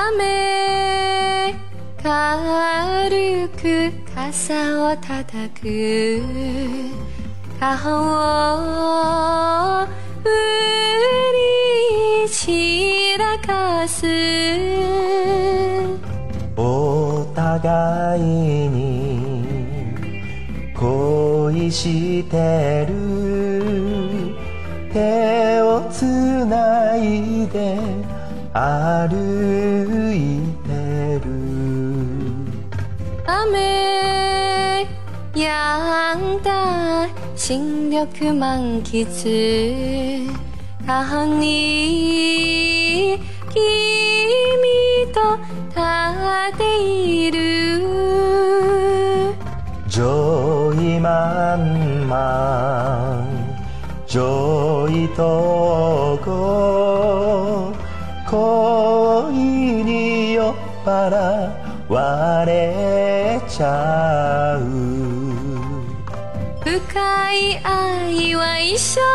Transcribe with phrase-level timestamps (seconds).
[0.00, 1.54] 雨
[2.00, 6.22] 軽く傘を叩く。
[7.58, 7.74] 顔
[9.82, 9.86] を
[10.22, 10.28] 振
[12.22, 14.06] り散らかす。
[16.56, 18.22] お互い
[18.68, 19.42] に
[20.74, 23.47] 恋してる。
[28.60, 29.14] 歩
[30.12, 30.18] い
[30.66, 30.68] て
[31.24, 31.30] る。
[33.24, 34.84] 雨
[35.36, 40.28] やんだ新緑満喫。
[40.84, 43.20] 顔に
[43.54, 43.60] 君
[45.14, 45.38] と
[45.68, 45.78] 立
[46.52, 47.38] っている。
[49.86, 50.00] ジ
[50.96, 53.38] イ満々。
[54.08, 57.07] ジョイとこ
[58.30, 59.32] 恋
[59.84, 61.50] に酔っ払
[61.88, 64.60] われちゃう。
[66.62, 69.06] 深い愛は一生も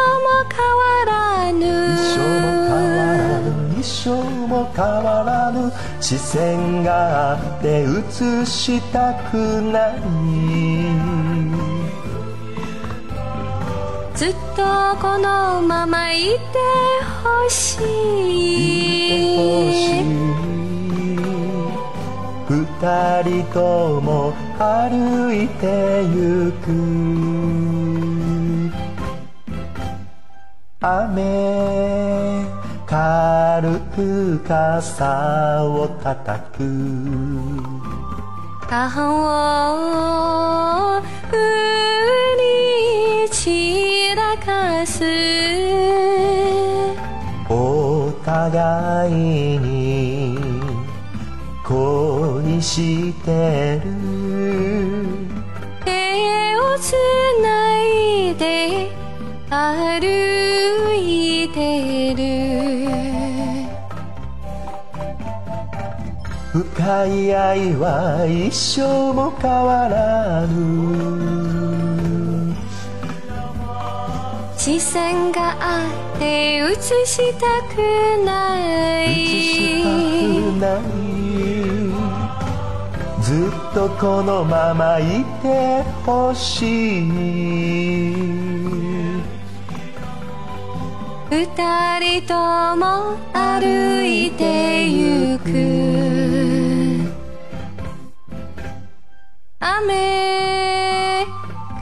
[0.49, 1.61] 変わらぬ。
[1.93, 2.41] 一生も
[2.75, 4.09] 変わらぬ一生
[4.47, 10.01] も変わらぬ視線があって映したくない。
[14.15, 14.63] ずっと
[14.99, 16.39] このままいて
[17.23, 17.77] ほし
[18.79, 18.82] い
[22.83, 26.67] 人とも歩いてゆく。
[30.81, 32.45] 雨
[32.85, 36.59] 軽く傘を叩く。
[38.69, 38.91] 顔
[40.97, 41.01] を
[41.31, 41.37] 振
[43.23, 45.05] り散らかす。
[47.49, 49.13] お互い
[49.59, 49.82] に
[52.61, 53.91] してる
[55.85, 55.89] 手
[56.57, 56.93] をつ
[57.41, 58.89] ないで
[59.49, 62.21] 歩いてる。
[66.53, 71.33] 深い愛は一生も変わらぬ。
[74.57, 76.75] 視線があって映
[77.05, 77.77] したく
[78.23, 81.12] ない映したくない
[83.33, 87.01] ずっとこのままいてほしい
[91.31, 92.35] 二人と
[92.75, 95.49] も歩いてゆく。
[99.59, 101.25] 雨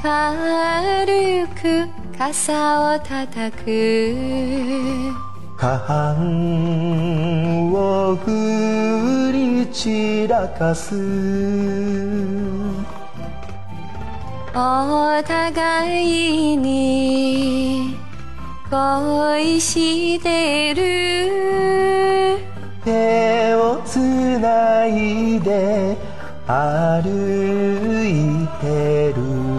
[0.01, 5.30] 軽く傘を叩く。
[5.61, 10.95] 下半を振り散らかす
[14.55, 17.95] お互いに
[18.71, 22.39] 恋してる。
[22.83, 23.99] 手をつ
[24.39, 25.95] ないで
[26.47, 27.05] 歩
[28.03, 29.50] いてる